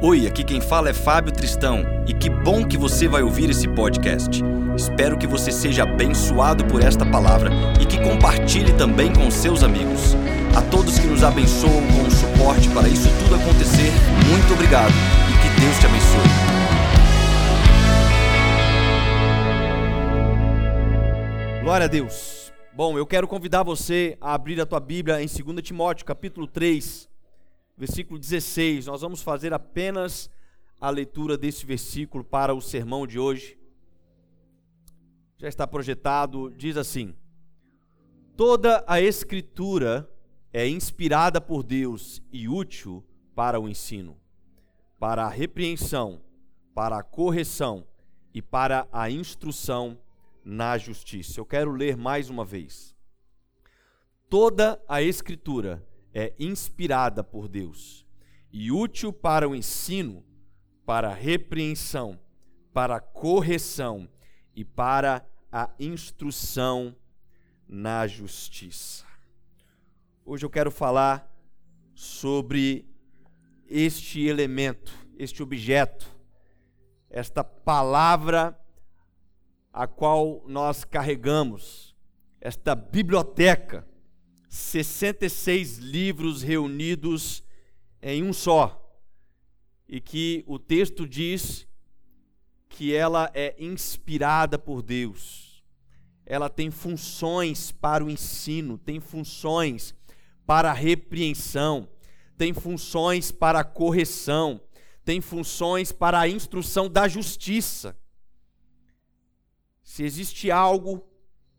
[0.00, 3.66] Oi, aqui quem fala é Fábio Tristão e que bom que você vai ouvir esse
[3.66, 4.40] podcast.
[4.76, 7.50] Espero que você seja abençoado por esta palavra
[7.82, 10.14] e que compartilhe também com seus amigos.
[10.56, 13.90] A todos que nos abençoam com o suporte para isso tudo acontecer,
[14.28, 16.28] muito obrigado e que Deus te abençoe.
[21.60, 22.52] Glória a Deus.
[22.72, 27.08] Bom, eu quero convidar você a abrir a tua Bíblia em 2 Timóteo, capítulo 3,
[27.78, 28.86] versículo 16.
[28.86, 30.28] Nós vamos fazer apenas
[30.80, 33.56] a leitura desse versículo para o sermão de hoje.
[35.38, 37.14] Já está projetado, diz assim:
[38.36, 40.10] Toda a Escritura
[40.52, 44.16] é inspirada por Deus e útil para o ensino,
[44.98, 46.20] para a repreensão,
[46.74, 47.86] para a correção
[48.34, 49.96] e para a instrução
[50.44, 51.38] na justiça.
[51.38, 52.96] Eu quero ler mais uma vez.
[54.28, 55.87] Toda a Escritura
[56.18, 58.04] é inspirada por Deus
[58.52, 60.24] e útil para o ensino,
[60.84, 62.18] para a repreensão,
[62.72, 64.08] para a correção
[64.52, 66.96] e para a instrução
[67.68, 69.06] na justiça.
[70.24, 71.32] Hoje eu quero falar
[71.94, 72.84] sobre
[73.68, 76.10] este elemento, este objeto,
[77.08, 78.58] esta palavra
[79.72, 81.94] a qual nós carregamos,
[82.40, 83.86] esta biblioteca
[84.48, 87.42] 66 livros reunidos
[88.02, 88.84] em um só.
[89.88, 91.66] E que o texto diz
[92.68, 95.62] que ela é inspirada por Deus.
[96.24, 99.94] Ela tem funções para o ensino, tem funções
[100.46, 101.88] para a repreensão,
[102.36, 104.60] tem funções para a correção,
[105.04, 107.96] tem funções para a instrução da justiça.
[109.82, 111.02] Se existe algo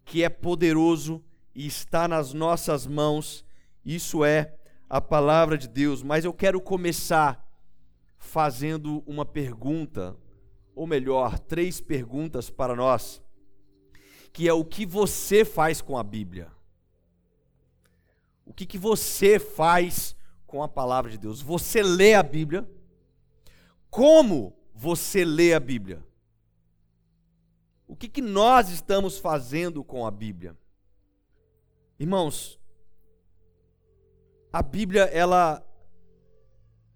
[0.06, 3.45] que é poderoso, e está nas nossas mãos,
[3.83, 4.55] isso é
[4.89, 6.03] a palavra de Deus.
[6.03, 7.45] Mas eu quero começar
[8.17, 10.17] fazendo uma pergunta,
[10.75, 13.22] ou melhor, três perguntas para nós,
[14.31, 16.52] que é o que você faz com a Bíblia?
[18.45, 21.42] O que, que você faz com a palavra de Deus?
[21.42, 22.70] Você lê a Bíblia?
[23.89, 26.04] Como você lê a Bíblia?
[27.87, 30.55] O que, que nós estamos fazendo com a Bíblia?
[31.99, 32.58] Irmãos,
[34.54, 35.61] a Bíblia ela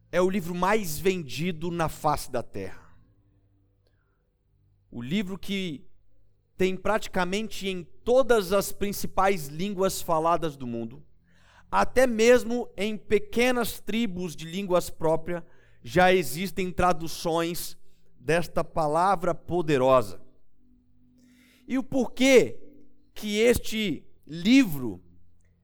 [0.10, 2.96] é o livro mais vendido na face da terra.
[4.90, 5.86] O livro que
[6.56, 11.04] tem praticamente em todas as principais línguas faladas do mundo,
[11.70, 15.44] até mesmo em pequenas tribos de línguas próprias,
[15.84, 17.78] já existem traduções
[18.18, 20.22] desta palavra poderosa.
[21.68, 22.58] E o porquê
[23.14, 25.02] que este livro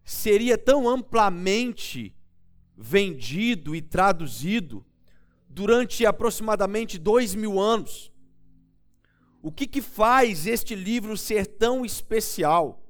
[0.03, 2.15] seria tão amplamente
[2.75, 4.85] vendido e traduzido
[5.47, 8.11] durante aproximadamente dois mil anos.
[9.41, 12.83] O que, que faz este livro ser tão especial?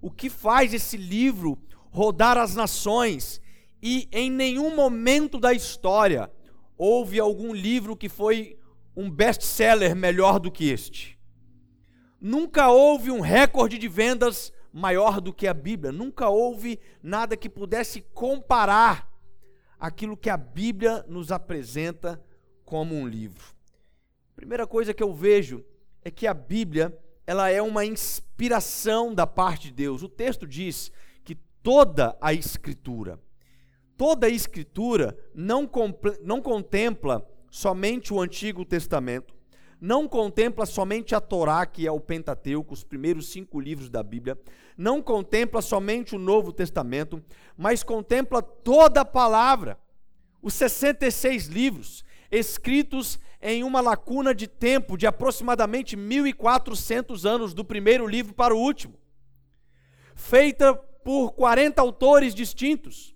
[0.00, 1.58] O que faz esse livro
[1.90, 3.40] rodar as nações
[3.82, 6.30] e em nenhum momento da história
[6.76, 8.58] houve algum livro que foi
[8.96, 11.18] um best-seller melhor do que este?
[12.20, 15.90] Nunca houve um recorde de vendas maior do que a Bíblia.
[15.90, 19.10] Nunca houve nada que pudesse comparar
[19.80, 22.22] aquilo que a Bíblia nos apresenta
[22.62, 23.54] como um livro.
[24.34, 25.64] Primeira coisa que eu vejo
[26.04, 26.94] é que a Bíblia,
[27.26, 30.02] ela é uma inspiração da parte de Deus.
[30.02, 30.92] O texto diz
[31.24, 33.18] que toda a escritura,
[33.96, 35.70] toda a escritura não,
[36.22, 39.34] não contempla somente o Antigo Testamento,
[39.80, 44.38] não contempla somente a Torá, que é o Pentateuco, os primeiros cinco livros da Bíblia,
[44.76, 47.22] não contempla somente o Novo Testamento,
[47.56, 49.78] mas contempla toda a palavra,
[50.42, 58.06] os 66 livros, escritos em uma lacuna de tempo de aproximadamente 1.400 anos, do primeiro
[58.06, 58.98] livro para o último,
[60.14, 63.14] feita por 40 autores distintos.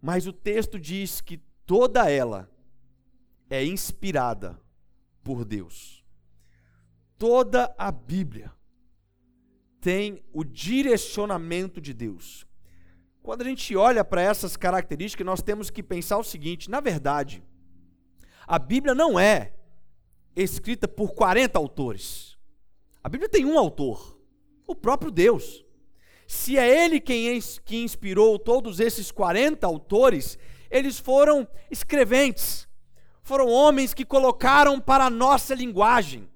[0.00, 2.48] Mas o texto diz que toda ela
[3.50, 4.58] é inspirada
[5.26, 6.04] por Deus.
[7.18, 8.52] Toda a Bíblia
[9.80, 12.46] tem o direcionamento de Deus.
[13.24, 17.42] Quando a gente olha para essas características, nós temos que pensar o seguinte: na verdade,
[18.46, 19.52] a Bíblia não é
[20.36, 22.38] escrita por 40 autores.
[23.02, 24.20] A Bíblia tem um autor,
[24.64, 25.64] o próprio Deus.
[26.28, 30.38] Se é ele quem que inspirou todos esses 40 autores,
[30.70, 32.66] eles foram escreventes
[33.26, 36.28] foram homens que colocaram para a nossa linguagem,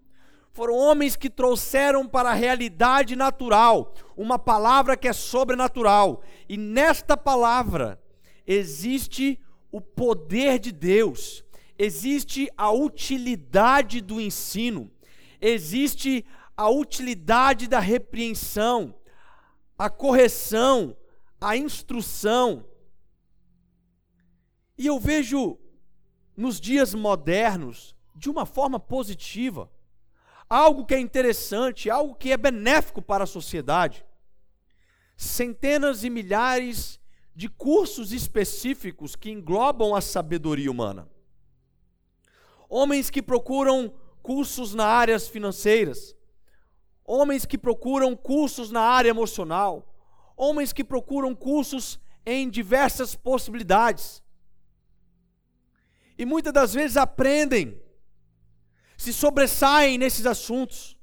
[0.53, 7.17] foram homens que trouxeram para a realidade natural uma palavra que é sobrenatural, e nesta
[7.17, 8.03] palavra
[8.45, 9.41] existe
[9.71, 11.45] o poder de Deus,
[11.79, 14.91] existe a utilidade do ensino,
[15.41, 16.27] existe
[16.57, 18.93] a utilidade da repreensão,
[19.79, 20.97] a correção,
[21.41, 22.65] a instrução.
[24.77, 25.57] E eu vejo
[26.41, 29.71] nos dias modernos, de uma forma positiva,
[30.49, 34.05] algo que é interessante, algo que é benéfico para a sociedade.
[35.17, 36.99] Centenas e milhares
[37.37, 41.07] de cursos específicos que englobam a sabedoria humana.
[42.71, 43.93] Homens que procuram
[44.23, 46.17] cursos na áreas financeiras,
[47.05, 49.95] homens que procuram cursos na área emocional,
[50.35, 54.23] homens que procuram cursos em diversas possibilidades.
[56.21, 57.81] E muitas das vezes aprendem,
[58.95, 60.95] se sobressaem nesses assuntos,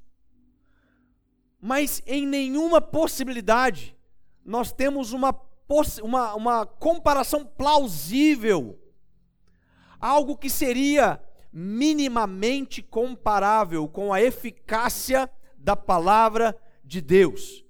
[1.60, 3.98] mas em nenhuma possibilidade
[4.44, 5.34] nós temos uma,
[6.04, 8.78] uma, uma comparação plausível,
[9.98, 11.20] algo que seria
[11.52, 17.64] minimamente comparável com a eficácia da palavra de Deus,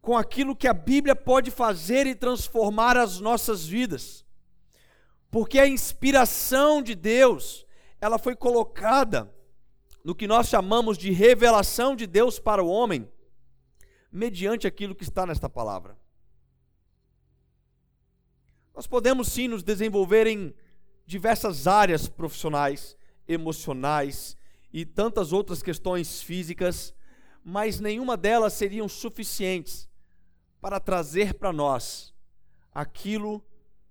[0.00, 4.25] com aquilo que a Bíblia pode fazer e transformar as nossas vidas.
[5.36, 7.66] Porque a inspiração de Deus,
[8.00, 9.30] ela foi colocada
[10.02, 13.06] no que nós chamamos de revelação de Deus para o homem,
[14.10, 15.94] mediante aquilo que está nesta palavra.
[18.74, 20.54] Nós podemos sim nos desenvolver em
[21.04, 22.96] diversas áreas profissionais,
[23.28, 24.38] emocionais,
[24.72, 26.94] e tantas outras questões físicas,
[27.44, 29.86] mas nenhuma delas seriam suficientes
[30.62, 32.14] para trazer para nós
[32.72, 33.44] aquilo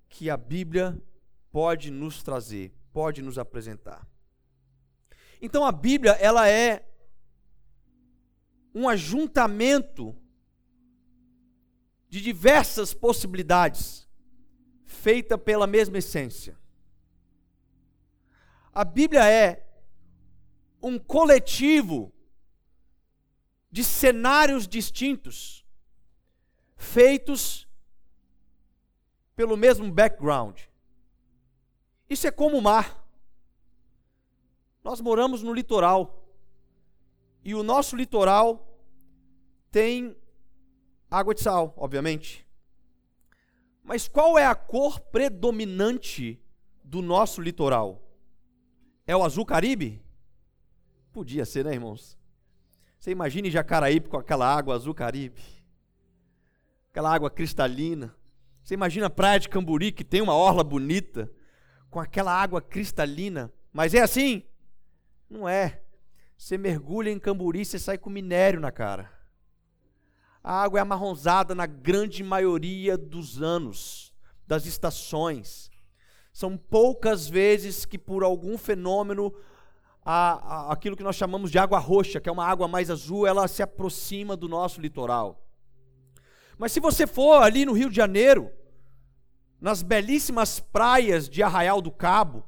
[0.09, 0.99] que a Bíblia
[1.55, 4.05] pode nos trazer, pode nos apresentar.
[5.41, 6.85] Então a Bíblia, ela é
[8.73, 10.13] um ajuntamento
[12.09, 14.05] de diversas possibilidades,
[14.83, 16.59] feita pela mesma essência.
[18.73, 19.65] A Bíblia é
[20.81, 22.13] um coletivo
[23.71, 25.65] de cenários distintos,
[26.75, 27.65] feitos
[29.37, 30.74] pelo mesmo background.
[32.09, 33.03] Isso é como o mar.
[34.83, 36.23] Nós moramos no litoral.
[37.43, 38.79] E o nosso litoral
[39.71, 40.15] tem
[41.09, 42.45] água de sal, obviamente.
[43.83, 46.41] Mas qual é a cor predominante
[46.83, 48.01] do nosso litoral?
[49.05, 50.03] É o azul caribe?
[51.11, 52.17] Podia ser, né, irmãos?
[52.99, 55.39] Você imagine Jacaraípe com aquela água azul Caribe,
[56.89, 58.15] aquela água cristalina.
[58.63, 61.31] Você imagina a praia de Camburi, que tem uma orla bonita,
[61.89, 63.51] com aquela água cristalina.
[63.71, 64.43] Mas é assim?
[65.29, 65.81] Não é.
[66.37, 69.11] Você mergulha em Camburi, você sai com minério na cara.
[70.43, 74.13] A água é amarronzada na grande maioria dos anos,
[74.45, 75.71] das estações.
[76.31, 79.33] São poucas vezes que, por algum fenômeno,
[80.03, 83.25] a, a, aquilo que nós chamamos de água roxa, que é uma água mais azul,
[83.25, 85.41] ela se aproxima do nosso litoral.
[86.57, 88.51] Mas se você for ali no Rio de Janeiro,
[89.65, 92.43] nas belíssimas praias de Arraial do Cabo,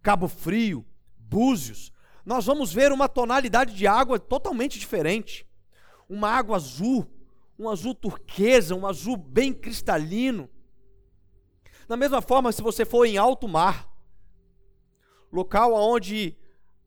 [0.00, 0.86] Cabo Frio,
[1.18, 1.92] Búzios,
[2.24, 5.44] nós vamos ver uma tonalidade de água totalmente diferente.
[6.08, 7.10] Uma água azul,
[7.58, 10.48] um azul turquesa, um azul bem cristalino.
[11.88, 13.92] Da mesma forma, se você for em alto mar,
[15.32, 16.36] local onde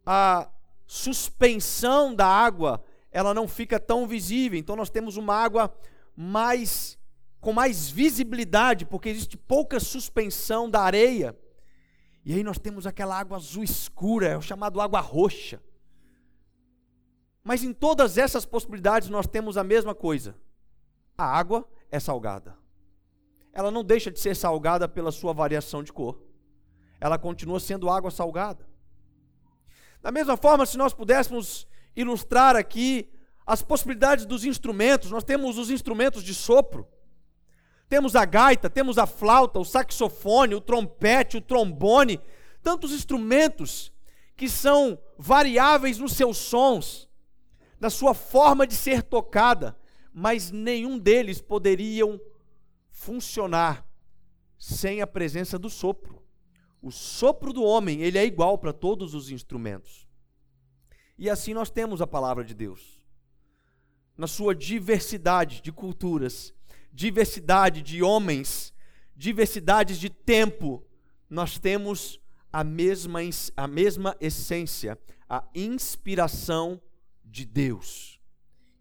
[0.05, 0.50] a
[0.88, 2.81] suspensão da água
[3.12, 4.58] ela não fica tão visível.
[4.58, 5.75] Então nós temos uma água
[6.15, 6.98] mais
[7.41, 11.38] com mais visibilidade, porque existe pouca suspensão da areia.
[12.24, 15.60] E aí nós temos aquela água azul escura, é o chamado água roxa.
[17.43, 20.36] Mas em todas essas possibilidades nós temos a mesma coisa.
[21.17, 22.55] A água é salgada.
[23.51, 26.21] Ela não deixa de ser salgada pela sua variação de cor.
[27.00, 28.69] Ela continua sendo água salgada.
[30.00, 33.12] Da mesma forma, se nós pudéssemos ilustrar aqui
[33.45, 36.88] as possibilidades dos instrumentos, nós temos os instrumentos de sopro,
[37.91, 42.21] temos a gaita, temos a flauta, o saxofone, o trompete, o trombone,
[42.63, 43.91] tantos instrumentos
[44.38, 47.10] que são variáveis nos seus sons,
[47.81, 49.77] na sua forma de ser tocada,
[50.13, 52.17] mas nenhum deles poderiam
[52.89, 53.86] funcionar
[54.57, 56.24] sem a presença do sopro.
[56.81, 60.07] O sopro do homem, ele é igual para todos os instrumentos.
[61.17, 63.03] E assim nós temos a palavra de Deus.
[64.15, 66.53] Na sua diversidade de culturas,
[66.91, 68.74] diversidade de homens,
[69.15, 70.86] diversidade de tempo,
[71.29, 72.19] nós temos
[72.51, 73.19] a mesma,
[73.55, 76.81] a mesma essência, a inspiração
[77.24, 78.19] de Deus,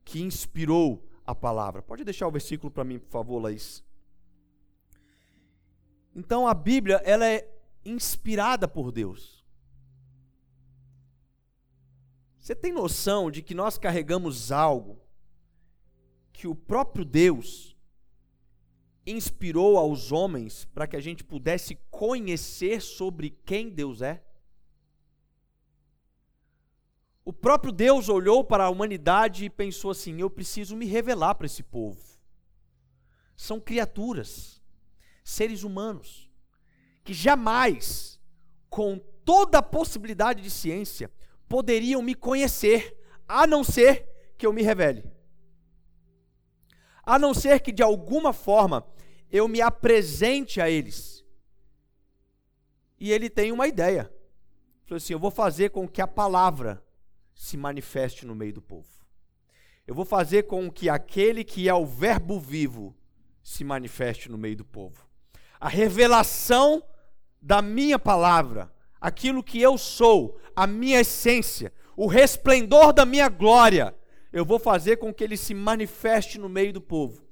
[0.04, 1.82] que inspirou a palavra.
[1.82, 3.84] Pode deixar o versículo para mim, por favor, Laís.
[6.14, 7.48] Então a Bíblia, ela é
[7.84, 9.44] inspirada por Deus.
[12.38, 14.98] Você tem noção de que nós carregamos algo
[16.32, 17.69] que o próprio Deus
[19.10, 24.22] inspirou aos homens para que a gente pudesse conhecer sobre quem Deus é?
[27.24, 31.46] O próprio Deus olhou para a humanidade e pensou assim: eu preciso me revelar para
[31.46, 32.00] esse povo.
[33.36, 34.60] São criaturas,
[35.22, 36.30] seres humanos,
[37.04, 38.20] que jamais,
[38.68, 41.10] com toda a possibilidade de ciência,
[41.48, 45.10] poderiam me conhecer, a não ser que eu me revele.
[47.02, 48.86] A não ser que de alguma forma
[49.30, 51.24] eu me apresente a eles.
[52.98, 54.12] E ele tem uma ideia.
[54.84, 56.84] Falou assim: eu vou fazer com que a palavra
[57.34, 58.88] se manifeste no meio do povo.
[59.86, 62.94] Eu vou fazer com que aquele que é o Verbo vivo
[63.42, 65.08] se manifeste no meio do povo.
[65.58, 66.82] A revelação
[67.40, 73.94] da minha palavra, aquilo que eu sou, a minha essência, o resplendor da minha glória,
[74.32, 77.24] eu vou fazer com que ele se manifeste no meio do povo.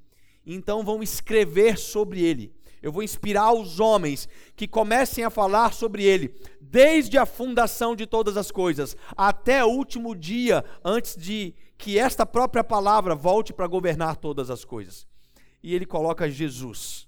[0.45, 2.53] Então vão escrever sobre ele.
[2.81, 8.05] Eu vou inspirar os homens que comecem a falar sobre ele, desde a fundação de
[8.05, 13.67] todas as coisas, até o último dia, antes de que esta própria palavra volte para
[13.67, 15.05] governar todas as coisas.
[15.61, 17.07] E ele coloca Jesus,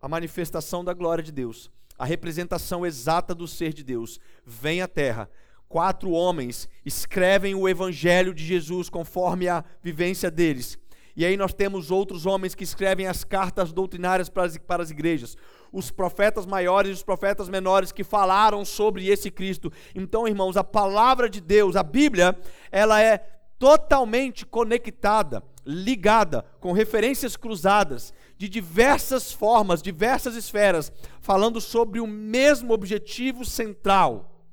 [0.00, 4.88] a manifestação da glória de Deus, a representação exata do ser de Deus, vem à
[4.88, 5.28] terra.
[5.68, 10.78] Quatro homens escrevem o evangelho de Jesus conforme a vivência deles.
[11.14, 14.90] E aí nós temos outros homens que escrevem as cartas doutrinárias para as, para as
[14.90, 15.36] igrejas.
[15.70, 19.70] Os profetas maiores e os profetas menores que falaram sobre esse Cristo.
[19.94, 22.38] Então, irmãos, a palavra de Deus, a Bíblia,
[22.70, 23.18] ela é
[23.58, 30.90] totalmente conectada, ligada, com referências cruzadas, de diversas formas, diversas esferas,
[31.20, 34.44] falando sobre o mesmo objetivo central: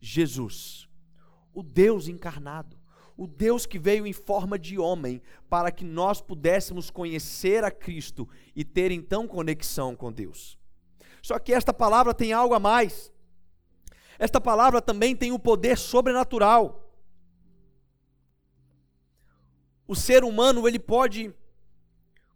[0.00, 0.88] Jesus,
[1.54, 2.76] o Deus encarnado
[3.16, 8.28] o Deus que veio em forma de homem para que nós pudéssemos conhecer a Cristo
[8.54, 10.58] e ter então conexão com Deus.
[11.22, 13.12] Só que esta palavra tem algo a mais.
[14.18, 16.82] Esta palavra também tem um poder sobrenatural.
[19.88, 21.34] O ser humano ele pode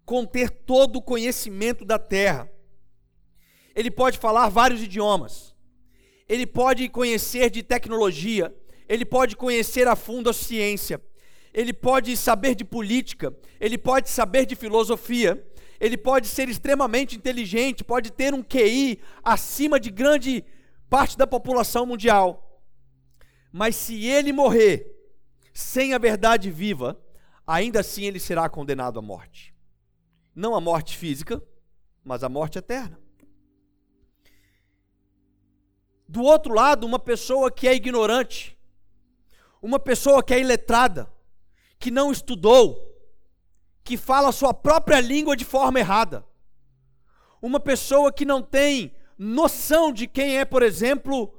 [0.04, 2.50] conter todo o conhecimento da terra.
[3.75, 5.54] Ele pode falar vários idiomas.
[6.28, 8.54] Ele pode conhecer de tecnologia
[8.90, 11.00] ele pode conhecer a fundo a ciência,
[11.54, 15.47] ele pode saber de política, ele pode saber de filosofia,
[15.78, 20.44] ele pode ser extremamente inteligente, pode ter um QI acima de grande
[20.88, 22.61] parte da população mundial.
[23.52, 24.92] Mas se ele morrer
[25.54, 27.00] sem a verdade viva,
[27.47, 29.54] ainda assim ele será condenado à morte.
[30.35, 31.40] Não a morte física,
[32.02, 32.99] mas a morte eterna.
[36.09, 38.59] Do outro lado, uma pessoa que é ignorante,
[39.62, 41.11] uma pessoa que é iletrada,
[41.79, 42.90] que não estudou,
[43.85, 46.25] que fala a sua própria língua de forma errada.
[47.43, 51.35] Uma pessoa que não tem noção de quem é, por exemplo,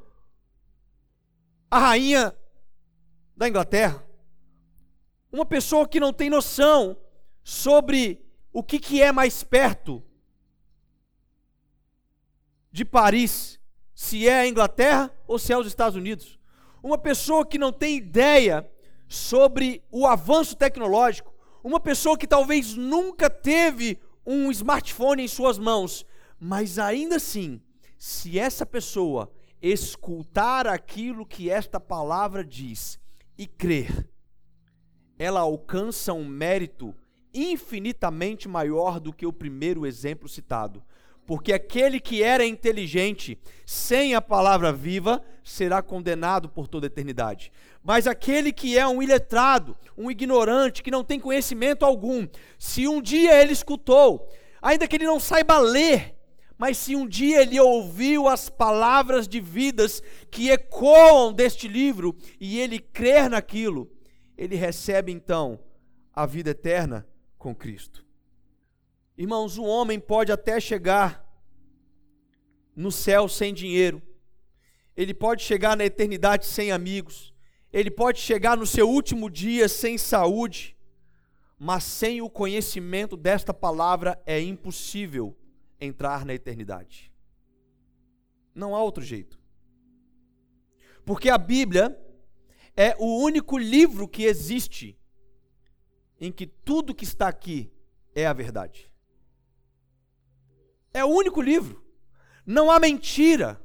[1.70, 2.36] a rainha
[3.36, 4.06] da Inglaterra.
[5.32, 6.98] Uma pessoa que não tem noção
[7.44, 10.04] sobre o que, que é mais perto
[12.72, 13.60] de Paris,
[13.94, 16.41] se é a Inglaterra ou se é os Estados Unidos.
[16.84, 18.70] Uma pessoa que não tem ideia
[19.08, 21.34] sobre o avanço tecnológico,
[21.64, 26.06] uma pessoa que talvez nunca teve um smartphone em suas mãos,
[26.40, 27.62] mas ainda assim,
[27.98, 33.00] se essa pessoa escutar aquilo que esta palavra diz
[33.38, 34.10] e crer,
[35.20, 36.96] ela alcança um mérito
[37.34, 40.84] infinitamente maior do que o primeiro exemplo citado.
[41.26, 47.52] Porque aquele que era inteligente sem a palavra viva será condenado por toda a eternidade.
[47.84, 53.02] Mas aquele que é um iletrado, um ignorante, que não tem conhecimento algum, se um
[53.02, 54.28] dia ele escutou,
[54.62, 56.16] ainda que ele não saiba ler,
[56.58, 62.60] mas se um dia ele ouviu as palavras de vidas que ecoam deste livro e
[62.60, 63.92] ele crer naquilo,
[64.38, 65.60] ele recebe então
[66.14, 68.06] a vida eterna com Cristo.
[69.18, 71.28] Irmãos, um homem pode até chegar
[72.76, 74.02] no céu sem dinheiro,
[74.96, 77.34] ele pode chegar na eternidade sem amigos,
[77.72, 80.76] ele pode chegar no seu último dia sem saúde,
[81.58, 85.38] mas sem o conhecimento desta palavra é impossível
[85.80, 87.12] entrar na eternidade.
[88.54, 89.40] Não há outro jeito.
[91.06, 91.98] Porque a Bíblia
[92.76, 94.98] é o único livro que existe
[96.20, 97.72] em que tudo que está aqui
[98.14, 98.91] é a verdade.
[100.94, 101.84] É o único livro.
[102.46, 103.62] Não há mentira.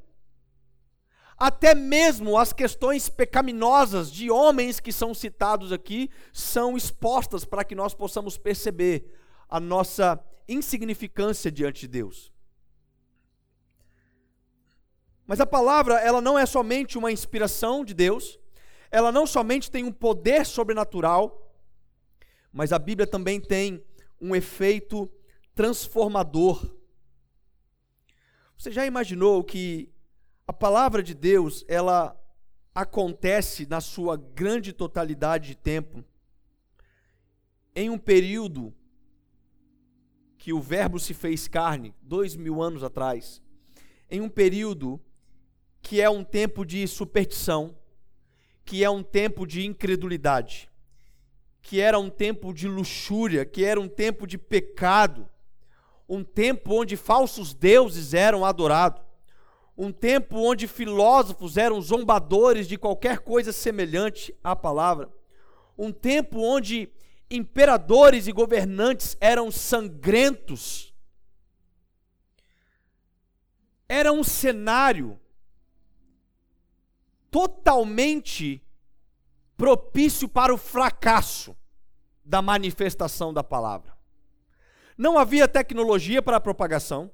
[1.36, 7.74] Até mesmo as questões pecaminosas de homens que são citados aqui são expostas para que
[7.74, 9.12] nós possamos perceber
[9.48, 12.32] a nossa insignificância diante de Deus.
[15.26, 18.38] Mas a palavra, ela não é somente uma inspiração de Deus,
[18.90, 21.52] ela não somente tem um poder sobrenatural,
[22.52, 23.84] mas a Bíblia também tem
[24.20, 25.10] um efeito
[25.54, 26.74] transformador.
[28.56, 29.92] Você já imaginou que
[30.46, 32.18] a palavra de Deus, ela
[32.74, 36.02] acontece na sua grande totalidade de tempo?
[37.74, 38.74] Em um período
[40.38, 43.42] que o Verbo se fez carne, dois mil anos atrás,
[44.10, 45.00] em um período
[45.82, 47.76] que é um tempo de superstição,
[48.64, 50.70] que é um tempo de incredulidade,
[51.60, 55.28] que era um tempo de luxúria, que era um tempo de pecado,
[56.08, 59.02] um tempo onde falsos deuses eram adorados,
[59.76, 65.10] um tempo onde filósofos eram zombadores de qualquer coisa semelhante à palavra,
[65.76, 66.90] um tempo onde
[67.30, 70.94] imperadores e governantes eram sangrentos.
[73.88, 75.20] Era um cenário
[77.30, 78.62] totalmente
[79.56, 81.56] propício para o fracasso
[82.24, 83.95] da manifestação da palavra.
[84.96, 87.10] Não havia tecnologia para a propagação.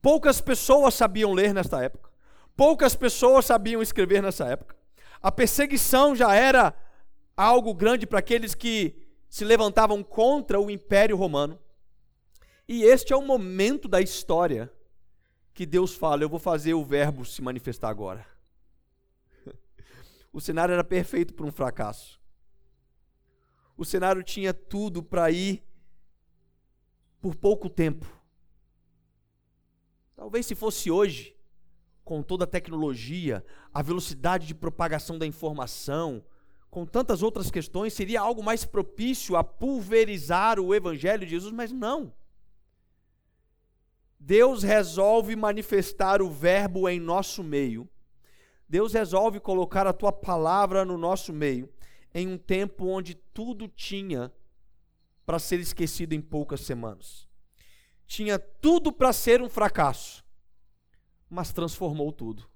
[0.00, 2.10] Poucas pessoas sabiam ler nesta época.
[2.56, 4.76] Poucas pessoas sabiam escrever nessa época.
[5.22, 6.74] A perseguição já era
[7.36, 8.94] algo grande para aqueles que
[9.28, 11.58] se levantavam contra o Império Romano.
[12.66, 14.72] E este é o momento da história
[15.54, 18.26] que Deus fala: Eu vou fazer o Verbo se manifestar agora.
[20.30, 22.20] O cenário era perfeito para um fracasso.
[23.76, 25.64] O cenário tinha tudo para ir
[27.20, 28.06] por pouco tempo.
[30.14, 31.36] Talvez se fosse hoje,
[32.04, 36.24] com toda a tecnologia, a velocidade de propagação da informação,
[36.70, 41.72] com tantas outras questões, seria algo mais propício a pulverizar o evangelho de Jesus, mas
[41.72, 42.12] não.
[44.18, 47.88] Deus resolve manifestar o Verbo em nosso meio.
[48.68, 51.72] Deus resolve colocar a tua palavra no nosso meio,
[52.12, 54.32] em um tempo onde tudo tinha
[55.28, 57.28] para ser esquecido em poucas semanas.
[58.06, 60.24] Tinha tudo para ser um fracasso,
[61.28, 62.48] mas transformou tudo.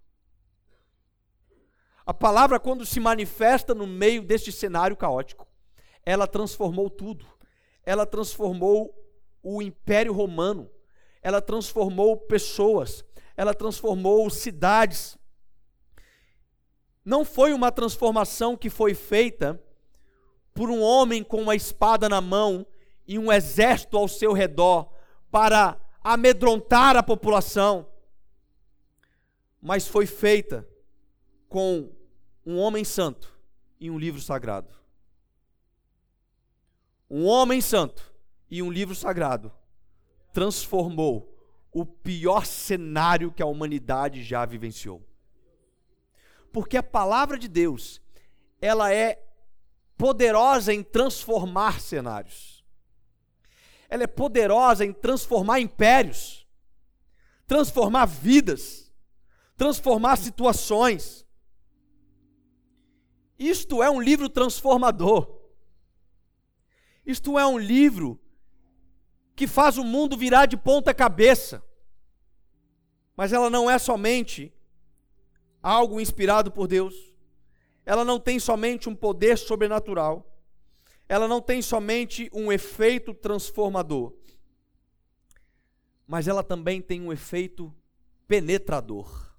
[2.07, 5.47] A palavra, quando se manifesta no meio deste cenário caótico,
[6.03, 7.27] ela transformou tudo.
[7.85, 8.99] Ela transformou
[9.43, 10.71] o Império Romano,
[11.21, 13.05] ela transformou pessoas,
[13.37, 15.19] ela transformou cidades.
[17.05, 19.63] Não foi uma transformação que foi feita
[20.55, 22.67] por um homem com uma espada na mão
[23.07, 24.93] e um exército ao seu redor
[25.31, 27.87] para amedrontar a população,
[29.61, 30.69] mas foi feita
[31.49, 31.91] com
[32.45, 33.39] um homem santo
[33.81, 34.73] e um livro sagrado.
[37.09, 38.13] Um homem santo
[38.51, 39.53] e um livro sagrado
[40.33, 41.33] transformou
[41.71, 45.03] o pior cenário que a humanidade já vivenciou.
[46.53, 48.01] Porque a palavra de Deus,
[48.61, 49.23] ela é
[50.03, 52.65] poderosa em transformar cenários.
[53.89, 56.45] Ela é poderosa em transformar impérios,
[57.47, 58.93] transformar vidas,
[59.57, 61.25] transformar situações.
[63.39, 65.41] Isto é um livro transformador.
[67.07, 68.21] Isto é um livro
[69.37, 71.63] que faz o mundo virar de ponta cabeça.
[73.17, 74.53] Mas ela não é somente
[75.63, 77.12] algo inspirado por Deus.
[77.85, 80.29] Ela não tem somente um poder sobrenatural.
[81.09, 84.15] Ela não tem somente um efeito transformador.
[86.07, 87.75] Mas ela também tem um efeito
[88.27, 89.35] penetrador.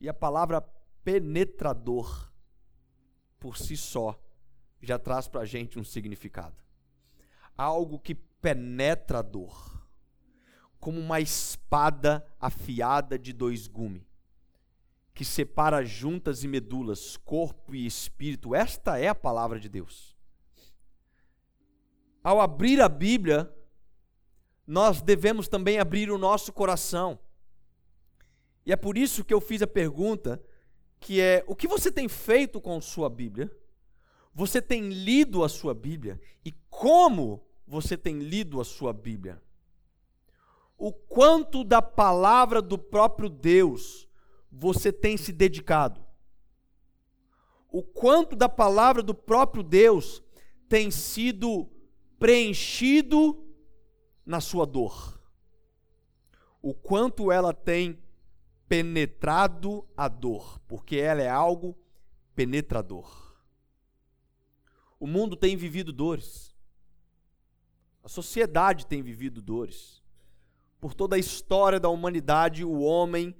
[0.00, 0.60] E a palavra
[1.02, 2.30] penetrador
[3.38, 4.20] por si só
[4.80, 6.56] já traz para a gente um significado.
[7.56, 9.88] Algo que penetra a dor,
[10.78, 14.05] como uma espada afiada de dois gumes,
[15.16, 18.54] que separa juntas e medulas, corpo e espírito.
[18.54, 20.14] Esta é a palavra de Deus.
[22.22, 23.50] Ao abrir a Bíblia,
[24.66, 27.18] nós devemos também abrir o nosso coração.
[28.66, 30.38] E é por isso que eu fiz a pergunta
[31.00, 33.50] que é: o que você tem feito com sua Bíblia?
[34.34, 36.20] Você tem lido a sua Bíblia?
[36.44, 39.42] E como você tem lido a sua Bíblia?
[40.76, 44.05] O quanto da palavra do próprio Deus
[44.50, 46.04] você tem se dedicado?
[47.68, 50.22] O quanto da palavra do próprio Deus
[50.68, 51.70] tem sido
[52.18, 53.44] preenchido
[54.24, 55.16] na sua dor?
[56.66, 57.96] o quanto ela tem
[58.66, 61.78] penetrado a dor, porque ela é algo
[62.34, 63.38] penetrador.
[64.98, 66.56] O mundo tem vivido dores.
[68.02, 70.02] A sociedade tem vivido dores.
[70.80, 73.32] Por toda a história da humanidade, o homem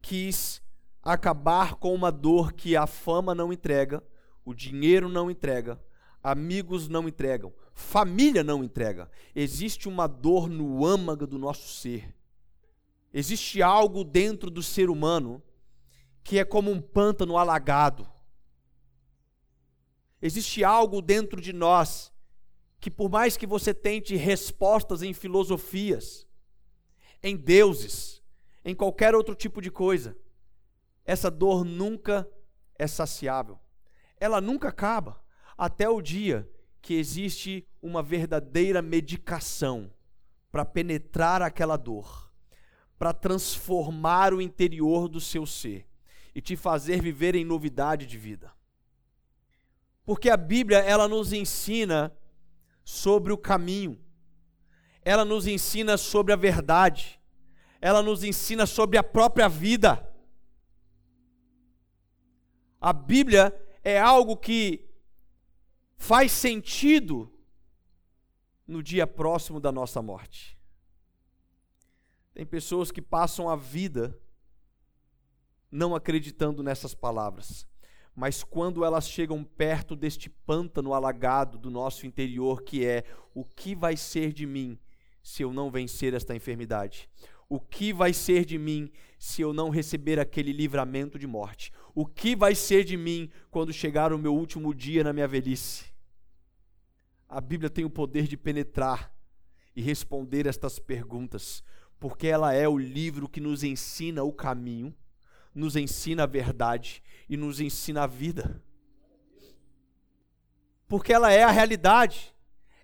[0.00, 0.62] quis
[1.02, 4.02] acabar com uma dor que a fama não entrega,
[4.44, 5.80] o dinheiro não entrega,
[6.22, 9.10] amigos não entregam, família não entrega.
[9.34, 12.14] Existe uma dor no âmago do nosso ser.
[13.12, 15.42] Existe algo dentro do ser humano
[16.22, 18.06] que é como um pântano alagado.
[20.20, 22.12] Existe algo dentro de nós
[22.80, 26.26] que, por mais que você tente respostas em filosofias,
[27.22, 28.17] em deuses,
[28.68, 30.14] em qualquer outro tipo de coisa,
[31.02, 32.28] essa dor nunca
[32.78, 33.58] é saciável.
[34.20, 35.24] Ela nunca acaba
[35.56, 36.46] até o dia
[36.82, 39.90] que existe uma verdadeira medicação
[40.52, 42.30] para penetrar aquela dor,
[42.98, 45.88] para transformar o interior do seu ser
[46.34, 48.52] e te fazer viver em novidade de vida.
[50.04, 52.14] Porque a Bíblia, ela nos ensina
[52.84, 53.98] sobre o caminho.
[55.00, 57.17] Ela nos ensina sobre a verdade.
[57.80, 60.04] Ela nos ensina sobre a própria vida.
[62.80, 64.88] A Bíblia é algo que
[65.96, 67.32] faz sentido
[68.66, 70.58] no dia próximo da nossa morte.
[72.34, 74.16] Tem pessoas que passam a vida
[75.70, 77.66] não acreditando nessas palavras,
[78.14, 83.74] mas quando elas chegam perto deste pântano alagado do nosso interior, que é o que
[83.74, 84.78] vai ser de mim
[85.22, 87.08] se eu não vencer esta enfermidade?
[87.48, 91.72] O que vai ser de mim se eu não receber aquele livramento de morte?
[91.94, 95.86] O que vai ser de mim quando chegar o meu último dia na minha velhice?
[97.26, 99.14] A Bíblia tem o poder de penetrar
[99.74, 101.62] e responder estas perguntas,
[101.98, 104.94] porque ela é o livro que nos ensina o caminho,
[105.54, 108.62] nos ensina a verdade e nos ensina a vida.
[110.86, 112.34] Porque ela é a realidade,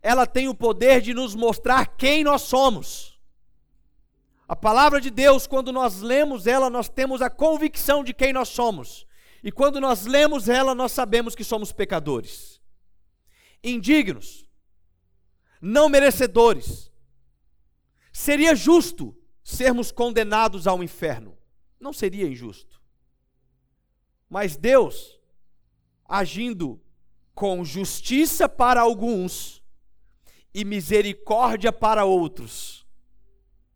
[0.02, 3.13] ela tem o poder de nos mostrar quem nós somos.
[4.46, 8.48] A palavra de Deus, quando nós lemos ela, nós temos a convicção de quem nós
[8.48, 9.06] somos.
[9.42, 12.54] E quando nós lemos ela, nós sabemos que somos pecadores
[13.64, 14.46] indignos,
[15.60, 16.92] não merecedores.
[18.12, 21.36] Seria justo sermos condenados ao inferno.
[21.80, 22.80] Não seria injusto.
[24.28, 25.18] Mas Deus,
[26.04, 26.80] agindo
[27.34, 29.62] com justiça para alguns
[30.52, 32.83] e misericórdia para outros,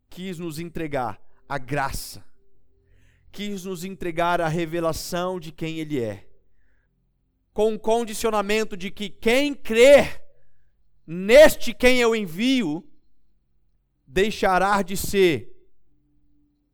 [0.09, 2.23] quis nos entregar a graça,
[3.31, 6.29] quis nos entregar a revelação de quem Ele é
[7.59, 10.23] com o condicionamento de que quem crer
[11.05, 12.87] neste quem eu envio
[14.07, 15.53] deixará de ser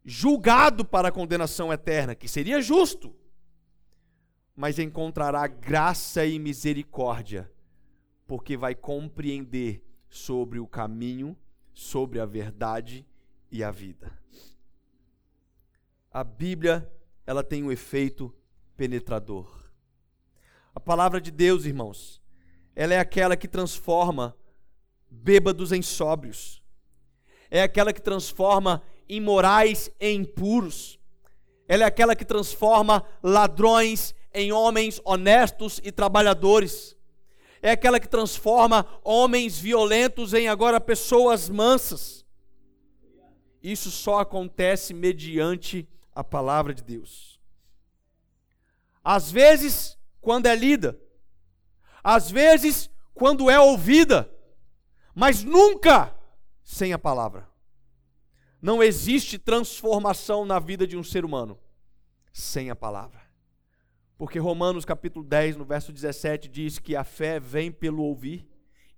[0.05, 3.15] julgado para a condenação eterna, que seria justo,
[4.55, 7.51] mas encontrará graça e misericórdia,
[8.27, 11.35] porque vai compreender sobre o caminho,
[11.73, 13.07] sobre a verdade
[13.55, 14.11] e a vida.
[16.11, 16.91] A Bíblia,
[17.25, 18.35] ela tem um efeito
[18.75, 19.47] penetrador.
[20.73, 22.21] A palavra de Deus, irmãos,
[22.75, 24.35] ela é aquela que transforma
[25.09, 26.61] bêbados em sóbrios.
[27.49, 30.99] É aquela que transforma imorais em impuros.
[31.65, 36.97] Ela é aquela que transforma ladrões em homens honestos e trabalhadores.
[37.61, 42.24] É aquela que transforma homens violentos em agora pessoas mansas.
[43.65, 47.41] Isso só acontece mediante a palavra de Deus.
[49.03, 50.95] Às vezes, quando é lida,
[52.03, 54.31] às vezes quando é ouvida,
[55.15, 56.15] mas nunca
[56.63, 57.49] sem a palavra.
[58.61, 61.57] Não existe transformação na vida de um ser humano
[62.31, 63.19] sem a palavra.
[64.15, 68.47] Porque Romanos capítulo 10, no verso 17 diz que a fé vem pelo ouvir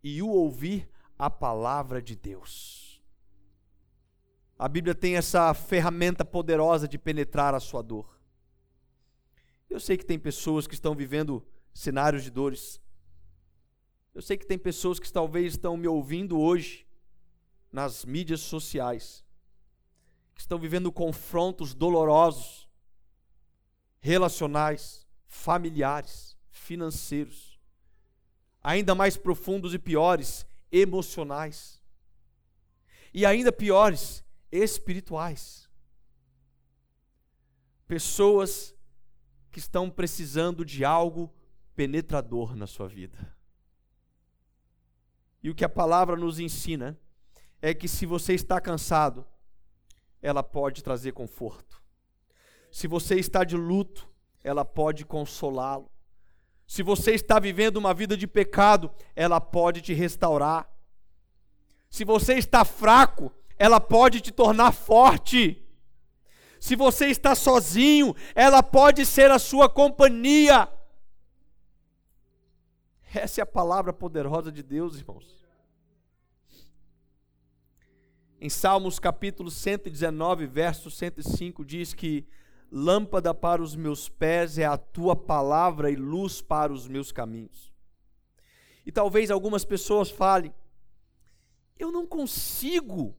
[0.04, 2.87] e o ouvir a palavra de Deus.
[4.60, 8.20] A Bíblia tem essa ferramenta poderosa de penetrar a sua dor.
[9.70, 12.82] Eu sei que tem pessoas que estão vivendo cenários de dores.
[14.16, 16.88] Eu sei que tem pessoas que talvez estão me ouvindo hoje
[17.72, 19.24] nas mídias sociais,
[20.34, 22.68] que estão vivendo confrontos dolorosos,
[24.00, 27.60] relacionais, familiares, financeiros,
[28.64, 31.80] ainda mais profundos e piores, emocionais,
[33.14, 35.70] e ainda piores, espirituais.
[37.88, 38.76] Pessoas
[39.52, 41.34] que estão precisando de algo
[41.76, 43.36] penetrador na sua vida.
[45.42, 47.00] E o que a palavra nos ensina
[47.62, 49.26] é que se você está cansado,
[50.22, 51.82] ela pode trazer conforto.
[52.72, 54.08] Se você está de luto,
[54.44, 55.92] ela pode consolá-lo.
[56.66, 60.70] Se você está vivendo uma vida de pecado, ela pode te restaurar.
[61.90, 65.64] Se você está fraco, ela pode te tornar forte.
[66.60, 70.72] Se você está sozinho, ela pode ser a sua companhia.
[73.14, 75.46] Essa é a palavra poderosa de Deus, irmãos.
[78.40, 82.28] Em Salmos capítulo 119, verso 105, diz que
[82.72, 87.74] lâmpada para os meus pés é a tua palavra e luz para os meus caminhos.
[88.86, 90.54] E talvez algumas pessoas falem,
[91.80, 93.18] eu não consigo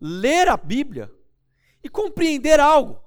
[0.00, 1.12] ler a Bíblia
[1.82, 3.02] e compreender algo.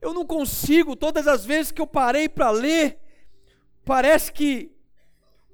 [0.00, 2.98] Eu não consigo, todas as vezes que eu parei para ler,
[3.84, 4.70] parece que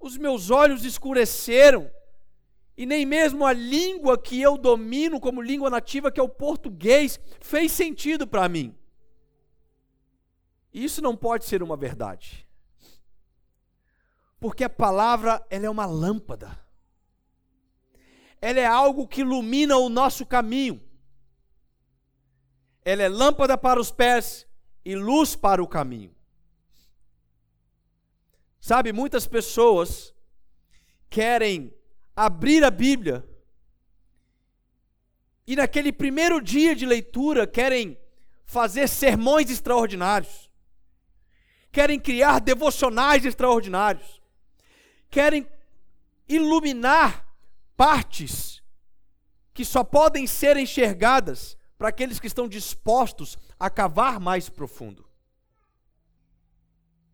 [0.00, 1.90] os meus olhos escureceram,
[2.76, 7.20] e nem mesmo a língua que eu domino como língua nativa, que é o português,
[7.38, 8.74] fez sentido para mim.
[10.72, 12.46] Isso não pode ser uma verdade.
[14.40, 16.58] Porque a palavra, ela é uma lâmpada.
[18.40, 20.80] Ela é algo que ilumina o nosso caminho.
[22.84, 24.46] Ela é lâmpada para os pés
[24.84, 26.14] e luz para o caminho.
[28.60, 30.14] Sabe, muitas pessoas
[31.08, 31.74] querem
[32.14, 33.26] abrir a Bíblia
[35.46, 37.98] e naquele primeiro dia de leitura querem
[38.44, 40.50] fazer sermões extraordinários,
[41.72, 44.20] querem criar devocionais extraordinários,
[45.08, 45.46] querem
[46.28, 47.29] iluminar
[47.80, 48.62] partes
[49.54, 55.08] que só podem ser enxergadas para aqueles que estão dispostos a cavar mais profundo.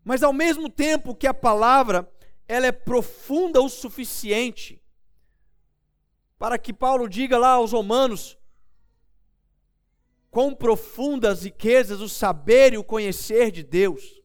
[0.03, 2.05] Mas ao mesmo tempo que a palavra
[2.49, 4.83] ela é profunda o suficiente
[6.37, 8.37] para que Paulo diga lá aos romanos
[10.29, 14.21] quão profundas riquezas o saber e o conhecer de Deus,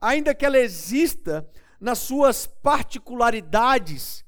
[0.00, 1.44] ainda que ela exista
[1.80, 4.24] nas suas particularidades,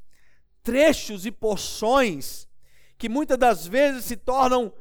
[0.62, 2.48] trechos e porções
[2.96, 4.72] que muitas das vezes se tornam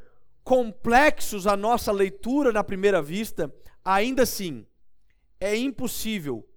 [0.43, 4.65] complexos à nossa leitura na primeira vista, ainda assim,
[5.39, 6.47] é impossível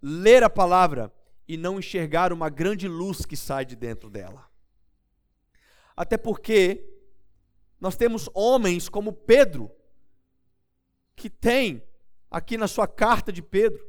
[0.00, 1.12] ler a palavra
[1.48, 4.48] e não enxergar uma grande luz que sai de dentro dela.
[5.96, 6.84] Até porque
[7.80, 9.70] nós temos homens como Pedro,
[11.16, 11.82] que tem,
[12.30, 13.84] aqui na sua carta de Pedro,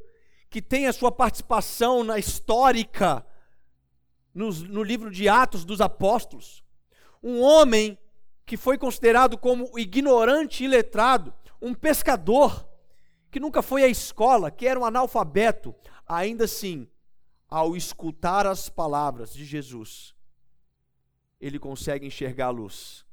[0.50, 3.24] que tem a sua participação na histórica,
[4.34, 6.62] no, livro de Atos dos Apóstolos.
[7.22, 7.96] Um homem
[8.44, 12.68] que foi considerado como ignorante e letrado, um pescador
[13.30, 15.74] que nunca foi à escola, que era um analfabeto,
[16.06, 16.88] ainda assim,
[17.48, 20.14] ao escutar as palavras de Jesus,
[21.40, 23.04] ele consegue enxergar a luz.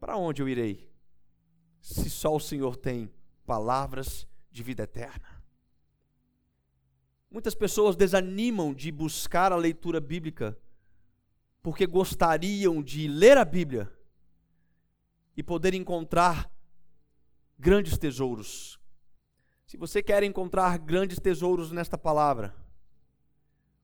[0.00, 0.90] Para onde eu irei?
[1.80, 3.10] Se só o Senhor tem
[3.46, 5.35] palavras de vida eterna.
[7.30, 10.56] Muitas pessoas desanimam de buscar a leitura bíblica
[11.62, 13.92] porque gostariam de ler a Bíblia
[15.36, 16.48] e poder encontrar
[17.58, 18.78] grandes tesouros.
[19.66, 22.54] Se você quer encontrar grandes tesouros nesta palavra,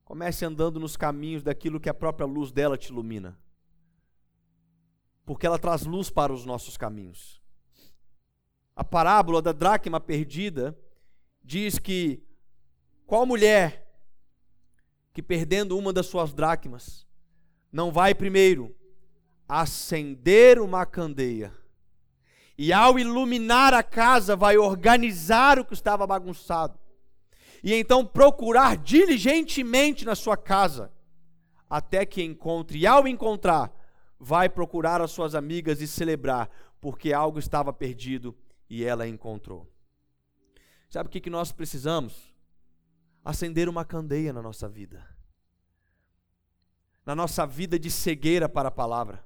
[0.04, 3.36] comece andando nos caminhos daquilo que a própria luz dela te ilumina.
[5.24, 7.42] Porque ela traz luz para os nossos caminhos.
[8.76, 10.78] A parábola da dracma perdida
[11.42, 12.22] diz que
[13.12, 13.86] qual mulher
[15.12, 17.06] que perdendo uma das suas dracmas
[17.70, 18.74] não vai primeiro
[19.46, 21.52] acender uma candeia
[22.56, 26.78] e ao iluminar a casa vai organizar o que estava bagunçado
[27.62, 30.90] e então procurar diligentemente na sua casa
[31.68, 33.70] até que encontre e ao encontrar
[34.18, 36.48] vai procurar as suas amigas e celebrar
[36.80, 38.34] porque algo estava perdido
[38.70, 39.70] e ela encontrou.
[40.88, 42.31] Sabe o que, nós precisamos?
[43.24, 45.12] Acender uma candeia na nossa vida
[47.04, 49.24] na nossa vida de cegueira para a palavra.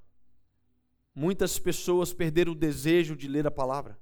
[1.15, 3.99] Muitas pessoas perderam o desejo de ler a palavra.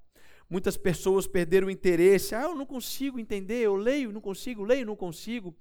[0.49, 2.35] Muitas pessoas perderam o interesse.
[2.35, 5.55] Ah, eu não consigo entender, eu leio, não consigo, leio, não consigo.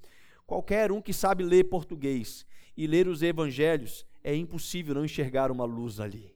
[0.45, 5.63] Qualquer um que sabe ler português e ler os evangelhos, é impossível não enxergar uma
[5.63, 6.32] luz ali.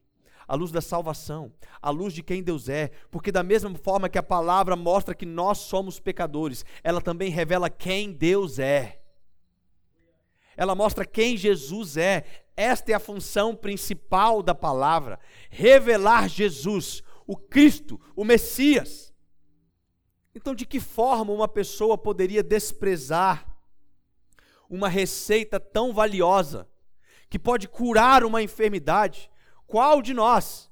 [0.48, 4.18] A luz da salvação, a luz de quem Deus é, porque da mesma forma que
[4.18, 9.02] a palavra mostra que nós somos pecadores, ela também revela quem Deus é
[10.58, 12.26] ela mostra quem Jesus é.
[12.58, 15.20] Esta é a função principal da palavra:
[15.52, 19.14] revelar Jesus, o Cristo, o Messias.
[20.34, 23.56] Então, de que forma uma pessoa poderia desprezar
[24.70, 26.68] uma receita tão valiosa,
[27.30, 29.30] que pode curar uma enfermidade,
[29.68, 30.72] qual de nós,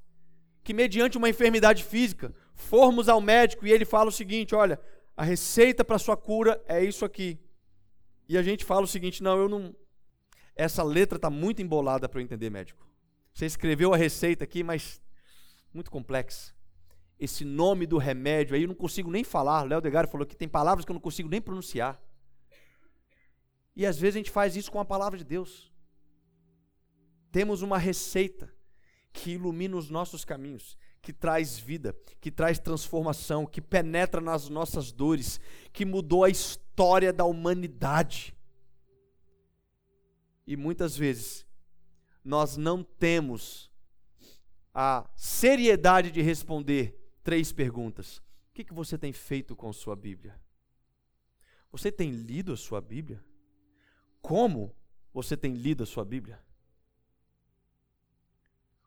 [0.63, 4.79] que mediante uma enfermidade física, formos ao médico e ele fala o seguinte: olha,
[5.15, 7.39] a receita para sua cura é isso aqui.
[8.27, 9.75] E a gente fala o seguinte: não, eu não.
[10.55, 12.87] Essa letra está muito embolada para eu entender, médico.
[13.33, 15.01] Você escreveu a receita aqui, mas
[15.73, 16.55] muito complexa.
[17.19, 19.63] Esse nome do remédio aí eu não consigo nem falar.
[19.63, 22.01] Léo Degaro falou que tem palavras que eu não consigo nem pronunciar.
[23.75, 25.71] E às vezes a gente faz isso com a palavra de Deus.
[27.29, 28.54] Temos uma receita
[29.15, 34.91] que ilumina os nossos caminhos, que traz vida, que traz transformação, que penetra nas nossas
[34.91, 35.39] dores,
[35.71, 38.35] que mudou a história da humanidade.
[40.45, 41.45] E muitas vezes
[42.23, 43.71] nós não temos
[44.73, 48.17] a seriedade de responder três perguntas.
[48.17, 50.37] O que, que você tem feito com sua Bíblia?
[51.71, 53.23] Você tem lido a sua Bíblia?
[54.21, 54.75] Como
[55.13, 56.43] você tem lido a sua Bíblia?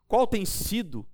[0.09, 1.07] Qual tem sido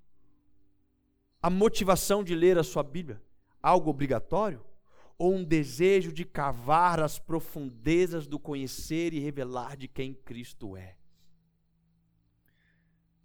[1.42, 3.20] a motivação de ler a sua Bíblia?
[3.60, 4.64] Algo obrigatório?
[5.18, 10.96] Ou um desejo de cavar as profundezas do conhecer e revelar de quem Cristo é?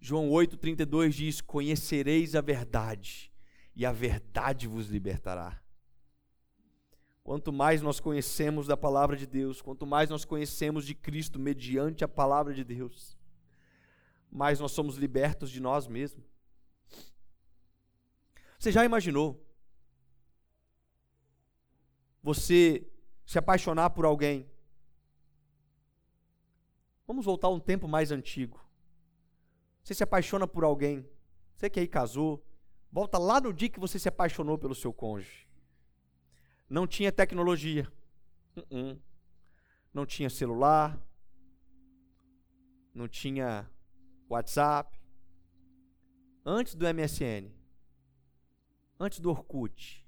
[0.00, 3.32] João 8,32 diz: Conhecereis a verdade,
[3.74, 5.60] e a verdade vos libertará.
[7.22, 12.02] Quanto mais nós conhecemos da palavra de Deus, quanto mais nós conhecemos de Cristo mediante
[12.02, 13.16] a palavra de Deus,
[14.30, 16.24] mais nós somos libertos de nós mesmos.
[18.58, 19.46] Você já imaginou
[22.22, 22.86] você
[23.24, 24.48] se apaixonar por alguém?
[27.06, 28.62] Vamos voltar um tempo mais antigo.
[29.82, 31.08] Você se apaixona por alguém,
[31.54, 32.44] você que aí casou,
[32.92, 35.48] volta lá no dia que você se apaixonou pelo seu cônjuge.
[36.68, 37.90] Não tinha tecnologia.
[38.56, 38.98] Uh -uh.
[39.92, 41.00] Não tinha celular.
[42.94, 43.68] Não tinha
[44.30, 44.98] WhatsApp.
[46.46, 47.50] Antes do MSN.
[48.98, 50.06] Antes do Orkut.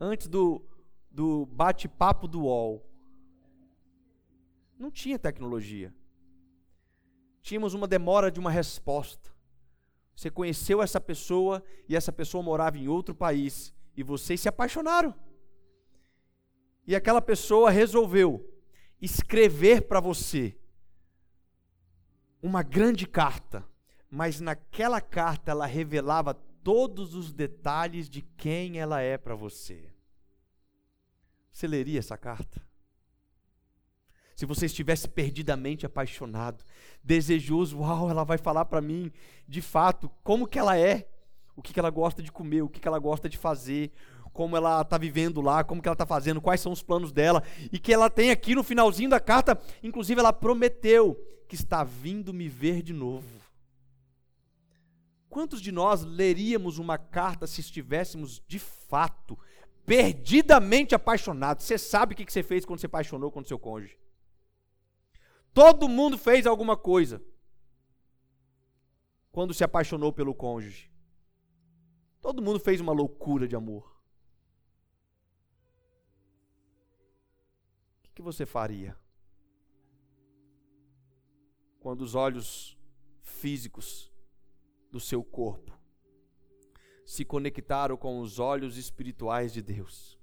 [0.00, 0.62] Antes do,
[1.10, 2.84] do bate-papo do UOL.
[4.78, 5.94] Não tinha tecnologia.
[7.40, 9.32] Tínhamos uma demora de uma resposta.
[10.16, 15.14] Você conheceu essa pessoa e essa pessoa morava em outro país e vocês se apaixonaram.
[16.86, 18.50] E aquela pessoa resolveu
[19.00, 20.56] escrever para você
[22.44, 23.66] uma grande carta,
[24.10, 29.90] mas naquela carta ela revelava todos os detalhes de quem ela é para você.
[31.50, 32.62] Você leria essa carta?
[34.36, 36.62] Se você estivesse perdidamente apaixonado,
[37.02, 39.10] desejoso, uau, ela vai falar para mim
[39.48, 41.08] de fato como que ela é
[41.56, 43.90] o que, que ela gosta de comer, o que, que ela gosta de fazer,
[44.34, 47.42] como ela está vivendo lá, como que ela está fazendo, quais são os planos dela,
[47.72, 51.14] e que ela tem aqui no finalzinho da carta, inclusive ela prometeu
[51.48, 53.40] que está vindo me ver de novo.
[55.30, 59.38] Quantos de nós leríamos uma carta se estivéssemos de fato
[59.86, 61.64] perdidamente apaixonados?
[61.64, 63.96] Você sabe o que você fez quando se apaixonou com seu cônjuge?
[65.52, 67.22] Todo mundo fez alguma coisa
[69.30, 70.90] quando se apaixonou pelo cônjuge.
[72.20, 73.93] Todo mundo fez uma loucura de amor.
[78.24, 78.98] Você faria?
[81.78, 82.76] Quando os olhos
[83.22, 84.12] físicos
[84.90, 85.78] do seu corpo
[87.04, 90.18] se conectaram com os olhos espirituais de Deus.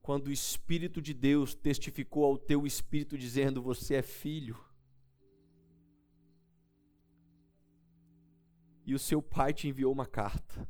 [0.00, 4.56] Quando o Espírito de Deus testificou ao teu espírito dizendo: Você é filho.
[8.86, 10.66] e o seu pai te enviou uma carta.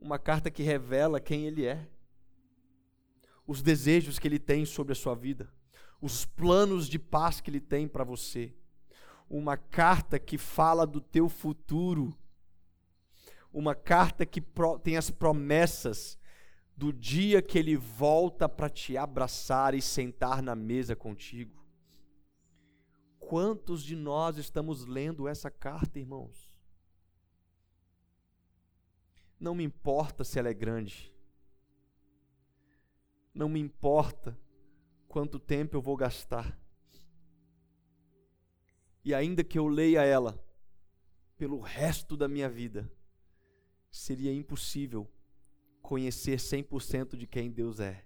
[0.00, 1.86] Uma carta que revela quem ele é,
[3.50, 5.52] os desejos que ele tem sobre a sua vida,
[6.00, 8.54] os planos de paz que ele tem para você.
[9.28, 12.16] Uma carta que fala do teu futuro.
[13.52, 14.40] Uma carta que
[14.84, 16.16] tem as promessas
[16.76, 21.66] do dia que ele volta para te abraçar e sentar na mesa contigo.
[23.18, 26.56] Quantos de nós estamos lendo essa carta, irmãos?
[29.40, 31.12] Não me importa se ela é grande.
[33.34, 34.38] Não me importa
[35.08, 36.58] quanto tempo eu vou gastar.
[39.04, 40.38] E ainda que eu leia ela
[41.36, 42.90] pelo resto da minha vida,
[43.90, 45.10] seria impossível
[45.80, 48.04] conhecer 100% de quem Deus é.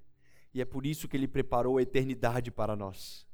[0.52, 3.26] E é por isso que Ele preparou a eternidade para nós.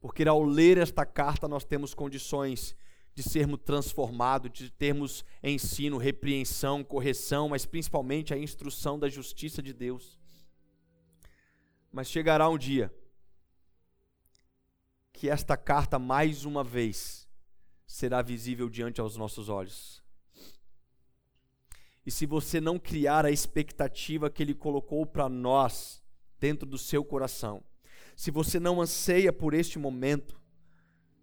[0.00, 2.74] Porque ao ler esta carta nós temos condições
[3.20, 9.74] de sermos transformados, de termos ensino, repreensão, correção, mas principalmente a instrução da justiça de
[9.74, 10.18] Deus.
[11.92, 12.92] Mas chegará um dia
[15.12, 17.28] que esta carta, mais uma vez,
[17.86, 20.02] será visível diante aos nossos olhos.
[22.06, 26.02] E se você não criar a expectativa que Ele colocou para nós
[26.38, 27.62] dentro do seu coração,
[28.16, 30.39] se você não anseia por este momento,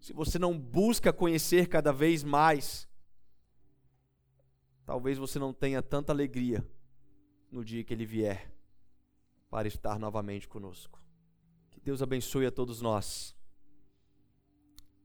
[0.00, 2.88] se você não busca conhecer cada vez mais,
[4.84, 6.64] talvez você não tenha tanta alegria
[7.50, 8.52] no dia que Ele vier
[9.50, 11.02] para estar novamente conosco.
[11.70, 13.34] Que Deus abençoe a todos nós.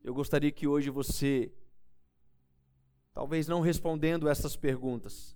[0.04, 1.52] Eu gostaria que hoje você,
[3.14, 5.36] talvez não respondendo essas perguntas,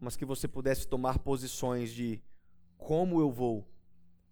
[0.00, 2.20] mas que você pudesse tomar posições de
[2.76, 3.66] como eu vou,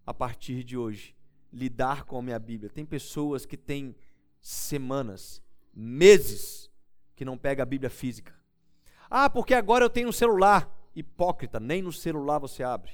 [0.04, 1.16] a partir de hoje,
[1.52, 2.70] lidar com a minha Bíblia.
[2.70, 3.94] Tem pessoas que têm
[4.40, 5.42] semanas,
[5.74, 6.70] meses,
[7.14, 8.34] que não pega a Bíblia física.
[9.10, 10.70] Ah, porque agora eu tenho um celular.
[10.94, 12.92] Hipócrita, nem no celular você abre.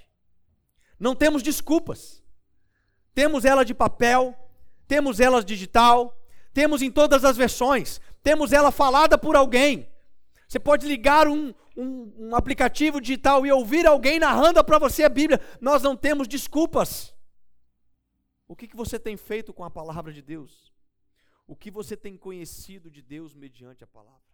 [0.98, 2.22] Não temos desculpas.
[3.14, 4.34] Temos ela de papel,
[4.86, 6.16] temos ela digital,
[6.52, 9.88] temos em todas as versões, temos ela falada por alguém.
[10.46, 15.08] Você pode ligar um, um, um aplicativo digital e ouvir alguém narrando para você a
[15.08, 15.40] Bíblia.
[15.60, 17.14] Nós não temos desculpas.
[18.48, 20.72] O que, que você tem feito com a palavra de Deus?
[21.46, 24.27] O que você tem conhecido de Deus mediante a palavra?